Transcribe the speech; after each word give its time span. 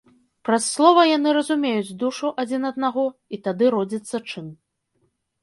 Праз 0.47 0.63
слова 0.77 1.03
яны 1.17 1.33
разумеюць 1.37 1.97
душу 2.05 2.31
адзін 2.45 2.67
аднаго, 2.71 3.05
і 3.37 3.41
тады 3.45 3.65
родзіцца 3.77 4.25
чын. 4.29 4.51